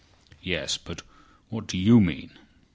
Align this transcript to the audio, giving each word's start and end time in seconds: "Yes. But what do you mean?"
"Yes. 0.41 0.79
But 0.79 1.03
what 1.49 1.67
do 1.67 1.77
you 1.77 1.99
mean?" 2.01 2.31